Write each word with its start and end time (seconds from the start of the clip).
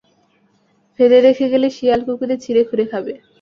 ফেলে 0.99 1.17
রেখে 1.21 1.45
গেলে 1.53 1.67
শিয়াল-কুকুরে 1.77 2.35
ছিঁড়ে 2.43 2.61
খুঁড়ে 2.69 2.85
খাবে। 2.91 3.13